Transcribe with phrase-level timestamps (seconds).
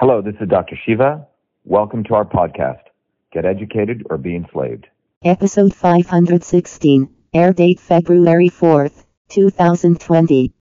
[0.00, 0.78] Hello, this is Dr.
[0.86, 1.26] Shiva.
[1.64, 2.82] Welcome to our podcast,
[3.32, 4.86] Get Educated or Be Enslaved.
[5.24, 10.52] Episode 516, air date February 4th, 2020.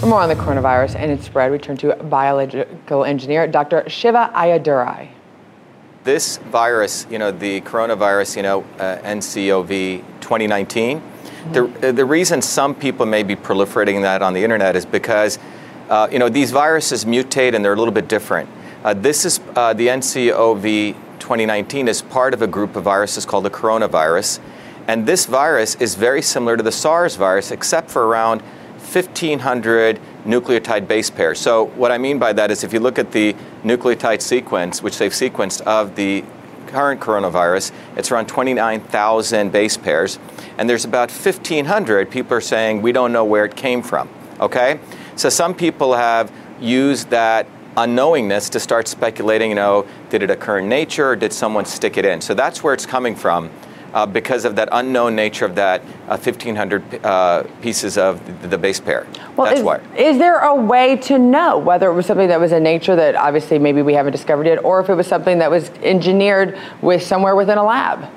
[0.00, 3.86] For more on the coronavirus and its spread, we turn to biological engineer Dr.
[3.86, 5.10] Shiva Ayyadurai.
[6.04, 11.02] This virus, you know, the coronavirus, you know, uh, NCOV 2019,
[11.52, 15.38] the, the reason some people may be proliferating that on the internet is because,
[15.90, 18.48] uh, you know, these viruses mutate and they're a little bit different.
[18.82, 23.44] Uh, this is uh, the NCOV 2019 is part of a group of viruses called
[23.44, 24.40] the coronavirus.
[24.88, 30.88] And this virus is very similar to the SARS virus, except for around 1,500 nucleotide
[30.88, 31.38] base pairs.
[31.38, 34.96] So, what I mean by that is if you look at the nucleotide sequence, which
[34.96, 36.24] they've sequenced of the
[36.66, 40.18] current coronavirus, it's around 29,000 base pairs.
[40.56, 44.08] And there's about 1,500 people are saying we don't know where it came from.
[44.40, 44.80] Okay?
[45.16, 50.58] So, some people have used that unknowingness to start speculating, you know, did it occur
[50.58, 52.20] in nature or did someone stick it in?
[52.20, 53.50] So that's where it's coming from.
[53.92, 58.56] Uh, because of that unknown nature of that uh, 1,500 uh, pieces of the, the,
[58.56, 59.04] base pair.
[59.36, 59.80] Well, That's is, why.
[59.96, 63.16] Is there a way to know whether it was something that was in nature that
[63.16, 67.02] obviously maybe we haven't discovered yet, or if it was something that was engineered with
[67.02, 68.08] somewhere within a lab?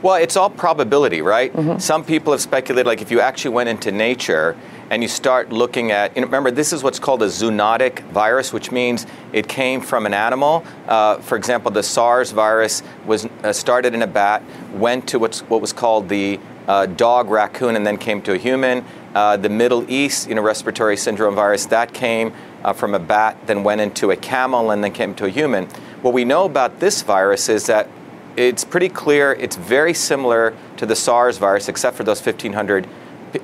[0.00, 1.52] Well, it's all probability, right?
[1.52, 1.78] Mm-hmm.
[1.78, 4.56] Some people have speculated, like if you actually went into nature
[4.92, 8.52] and you start looking at, you know, remember, this is what's called a zoonotic virus,
[8.52, 10.62] which means it came from an animal.
[10.86, 14.42] Uh, for example, the SARS virus was uh, started in a bat,
[14.74, 18.36] went to what's, what was called the uh, dog raccoon, and then came to a
[18.36, 18.84] human.
[19.14, 23.38] Uh, the Middle East, you know, respiratory syndrome virus, that came uh, from a bat,
[23.46, 25.64] then went into a camel, and then came to a human.
[26.02, 27.88] What we know about this virus is that
[28.36, 32.86] it's pretty clear it's very similar to the SARS virus, except for those 1,500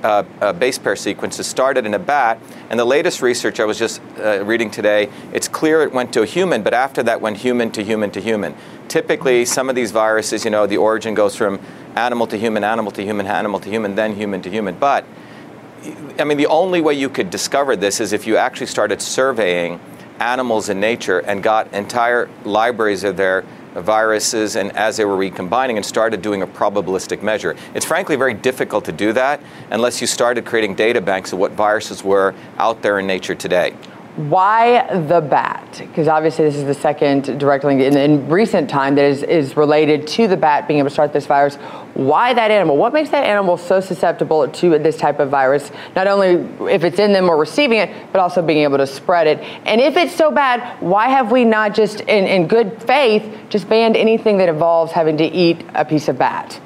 [0.03, 3.77] uh, uh, base pair sequences started in a bat, and the latest research I was
[3.79, 7.37] just uh, reading today, it's clear it went to a human, but after that went
[7.37, 8.55] human to human to human.
[8.87, 11.59] Typically, some of these viruses, you know, the origin goes from
[11.95, 14.75] animal to human, animal to human, animal to human, then human to human.
[14.75, 15.05] But,
[16.17, 19.79] I mean, the only way you could discover this is if you actually started surveying
[20.19, 23.45] animals in nature and got entire libraries of their
[23.81, 27.55] viruses and as they were recombining and started doing a probabilistic measure.
[27.73, 29.41] It's frankly very difficult to do that
[29.71, 33.73] unless you started creating data banks of what viruses were out there in nature today.
[34.15, 35.77] Why the bat?
[35.77, 39.55] Because obviously this is the second direct link in, in, recent time that is, is
[39.55, 41.55] related to the bat being able to start this virus.
[41.93, 42.75] Why that animal?
[42.75, 45.71] What makes that animal so susceptible to this type of virus?
[45.95, 49.27] Not only if it's in them or receiving it, but also being able to spread
[49.27, 49.39] it.
[49.65, 53.69] And if it's so bad, why have we not just, in, in good faith, just
[53.69, 56.59] banned anything that involves having to eat a piece of bat?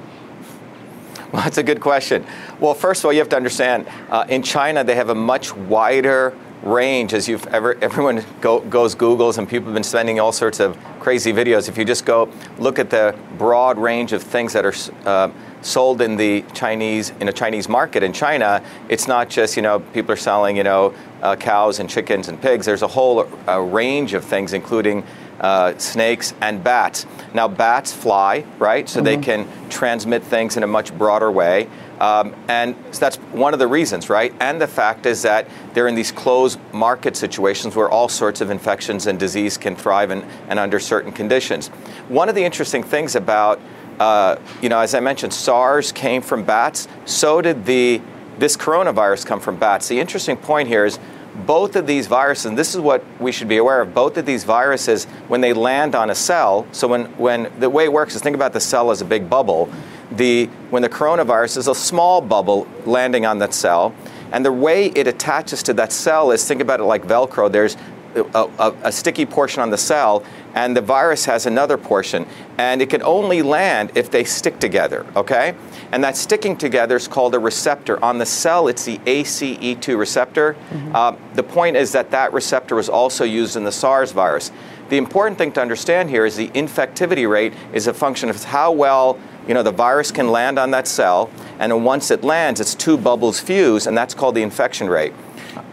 [1.33, 2.25] Well, that's a good question.
[2.59, 5.53] Well, first of all, you have to understand uh, in China, they have a much
[5.55, 10.31] wider range as you've ever everyone go, goes googles and people have been sending all
[10.31, 11.67] sorts of crazy videos.
[11.67, 14.73] If you just go look at the broad range of things that are
[15.05, 15.31] uh,
[15.61, 19.79] sold in the chinese in a chinese market in china it's not just you know
[19.79, 22.65] people are selling you know uh, cows and chickens and pigs.
[22.65, 25.03] There's a whole uh, range of things including
[25.39, 27.05] uh, snakes and bats.
[27.33, 28.87] Now bats fly right?
[28.87, 29.05] So mm-hmm.
[29.05, 31.69] they can transmit things in a much broader way
[31.99, 34.33] um, and so that's one of the reasons, right?
[34.39, 38.49] And the fact is that they're in these closed market situations where all sorts of
[38.49, 41.67] infections and disease can thrive and, and under certain conditions.
[42.09, 43.61] One of the interesting things about,
[43.99, 46.87] uh, you know, as I mentioned, SARS came from bats.
[47.05, 48.01] So did the
[48.39, 49.87] this coronavirus come from bats.
[49.87, 50.99] The interesting point here is
[51.45, 54.25] both of these viruses, and this is what we should be aware of, both of
[54.25, 58.15] these viruses, when they land on a cell, so when, when the way it works
[58.15, 59.69] is think about the cell as a big bubble
[60.17, 63.93] the, when the coronavirus is a small bubble landing on that cell.
[64.31, 67.51] And the way it attaches to that cell is think about it like Velcro.
[67.51, 67.77] There's
[68.15, 70.23] a, a, a, sticky portion on the cell,
[70.53, 72.27] and the virus has another portion.
[72.57, 75.55] And it can only land if they stick together, okay?
[75.91, 78.03] And that sticking together is called a receptor.
[78.03, 80.53] On the cell, it's the ACE2 receptor.
[80.53, 80.95] Mm-hmm.
[80.95, 84.51] Uh, the point is that that receptor was also used in the SARS virus.
[84.89, 88.71] The important thing to understand here is the infectivity rate is a function of how
[88.71, 89.17] well
[89.47, 91.29] you know, the virus can land on that cell,
[91.59, 95.13] and once it lands, its two bubbles fuse, and that's called the infection rate.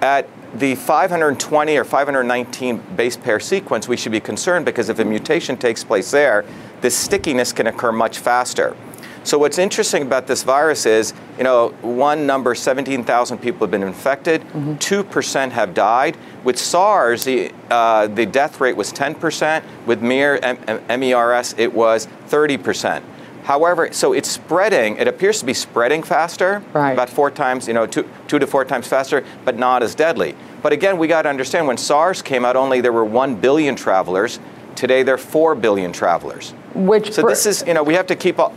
[0.00, 5.04] At the 520 or 519 base pair sequence, we should be concerned because if a
[5.04, 6.44] mutation takes place there,
[6.80, 8.76] this stickiness can occur much faster.
[9.22, 13.82] So what's interesting about this virus is, you know, one number, 17,000 people have been
[13.82, 14.72] infected, mm-hmm.
[14.74, 16.16] 2% have died.
[16.42, 19.62] With SARS, the, uh, the death rate was 10%.
[19.84, 23.02] With MERS, M- MERS, it was 30%.
[23.44, 24.96] However, so it's spreading.
[24.96, 26.92] It appears to be spreading faster, Right.
[26.92, 30.34] about four times, you know, two, two to four times faster, but not as deadly.
[30.62, 33.76] But again, we got to understand when SARS came out, only there were one billion
[33.76, 34.38] travelers.
[34.80, 36.54] Today, there are four billion travelers.
[36.74, 38.54] Which So this is, you know, we have to keep all,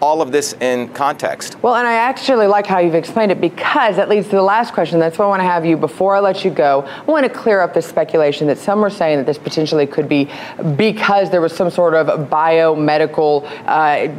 [0.00, 1.60] all of this in context.
[1.60, 4.74] Well, and I actually like how you've explained it because that leads to the last
[4.74, 5.00] question.
[5.00, 7.28] That's why I want to have you, before I let you go, I want to
[7.28, 10.30] clear up the speculation that some were saying that this potentially could be
[10.76, 14.14] because there was some sort of biomedical uh,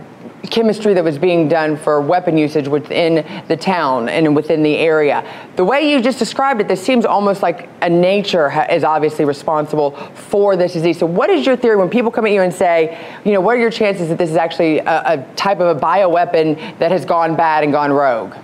[0.49, 5.25] chemistry that was being done for weapon usage within the town and within the area.
[5.55, 9.91] The way you just described it, this seems almost like a nature is obviously responsible
[10.13, 10.99] for this disease.
[10.99, 13.55] So, what is your theory when people come at you and say, you know, what
[13.55, 17.03] are your chances that this is actually a, a type of a bioweapon that has
[17.03, 18.35] gone bad and gone rogue?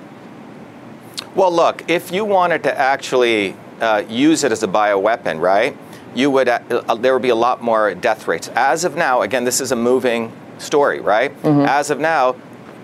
[1.35, 5.75] Well, look, if you wanted to actually uh, use it as a bioweapon, right,
[6.15, 8.49] you would, uh, uh, there would be a lot more death rates.
[8.49, 10.31] As of now, again, this is a moving
[10.63, 11.31] story, right?
[11.43, 11.61] Mm-hmm.
[11.61, 12.35] As of now,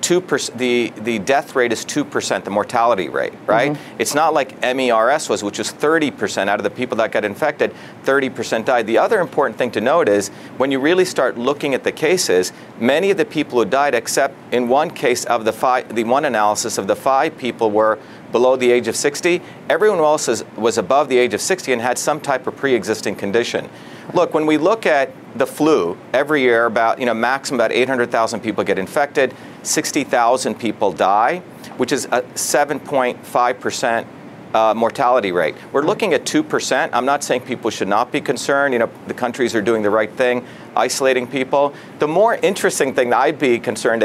[0.01, 3.73] two percent the, the death rate is 2%, the mortality rate, right?
[3.73, 4.01] Mm-hmm.
[4.01, 7.73] It's not like MERS was, which was 30% out of the people that got infected,
[8.03, 8.87] 30% died.
[8.87, 12.51] The other important thing to note is when you really start looking at the cases,
[12.79, 16.25] many of the people who died, except in one case of the five, the one
[16.25, 17.99] analysis of the five people were
[18.31, 19.41] below the age of 60.
[19.69, 23.15] Everyone else is, was above the age of 60 and had some type of pre-existing
[23.15, 23.69] condition.
[24.13, 28.39] Look, when we look at the flu, every year about, you know, maximum about 800,000
[28.39, 29.33] people get infected,
[29.63, 31.39] 60,000 people die,
[31.77, 34.05] which is a 7.5%
[34.53, 35.55] uh, mortality rate.
[35.71, 36.89] We're looking at 2%.
[36.91, 38.73] I'm not saying people should not be concerned.
[38.73, 40.45] You know, the countries are doing the right thing,
[40.75, 41.73] isolating people.
[41.99, 44.03] The more interesting thing that I'd be concerned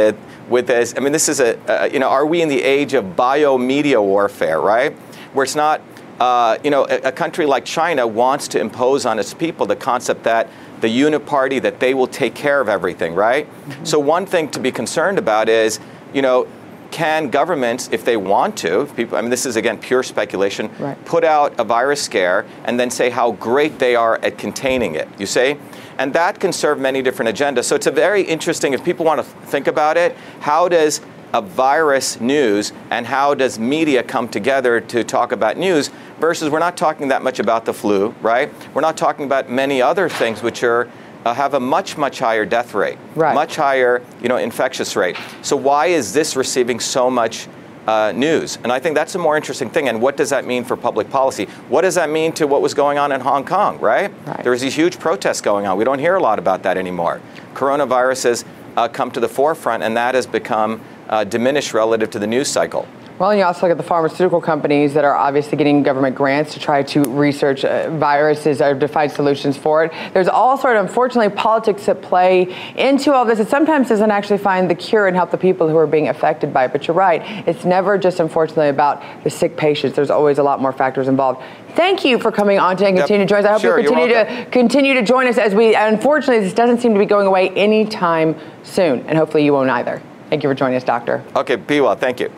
[0.48, 2.94] with- is, I mean, this is a, uh, you know, are we in the age
[2.94, 4.92] of biomedia warfare, right?
[5.32, 5.80] Where it's not,
[6.20, 9.76] uh, you know, a, a country like China wants to impose on its people the
[9.76, 10.48] concept that
[10.80, 13.46] the unit party that they will take care of everything, right?
[13.46, 13.84] Mm-hmm.
[13.84, 15.80] So one thing to be concerned about is,
[16.12, 16.46] you know,
[16.90, 20.70] can governments, if they want to, if people, I mean, this is again pure speculation,
[20.78, 21.02] Right.
[21.04, 25.08] put out a virus scare and then say how great they are at containing it,
[25.18, 25.56] you see?
[25.98, 27.64] And that can serve many different agendas.
[27.64, 31.00] So it's a very interesting, if people want to think about it, how does
[31.34, 35.90] a virus news and how does media come together to talk about news
[36.20, 38.50] versus we're not talking that much about the flu, right?
[38.72, 40.88] We're not talking about many other things which are
[41.24, 43.34] uh, have a much much higher death rate, Right.
[43.34, 45.16] much higher you know infectious rate.
[45.42, 47.48] So why is this receiving so much
[47.88, 48.58] uh, news?
[48.62, 49.88] And I think that's a more interesting thing.
[49.88, 51.46] And what does that mean for public policy?
[51.68, 53.80] What does that mean to what was going on in Hong Kong?
[53.80, 54.12] Right?
[54.26, 54.42] Right.
[54.42, 55.78] There was these huge protests going on.
[55.78, 57.20] We don't hear a lot about that anymore.
[57.54, 58.44] Coronavirus has
[58.76, 62.48] uh, come to the forefront, and that has become uh, diminished relative to the news
[62.48, 62.86] cycle.
[63.16, 66.52] Well, and you also look at the pharmaceutical companies that are obviously getting government grants
[66.54, 69.92] to try to research uh, viruses or to find solutions for it.
[70.12, 73.38] There's all sort of, unfortunately, politics at play into all this.
[73.38, 76.52] It sometimes doesn't actually find the cure and help the people who are being affected
[76.52, 76.72] by it.
[76.72, 79.94] But you're right, it's never just, unfortunately, about the sick patients.
[79.94, 81.40] There's always a lot more factors involved.
[81.76, 83.06] Thank you for coming on today and Yep.
[83.06, 83.46] continue to join us.
[83.46, 85.76] I hope Sure, you continue to continue to join us as we.
[85.76, 88.34] Unfortunately, this doesn't seem to be going away anytime
[88.64, 90.02] soon, and hopefully you won't either.
[90.34, 91.22] Thank you for joining us, Doctor.
[91.36, 91.94] Okay, well.
[91.94, 92.28] Thank you.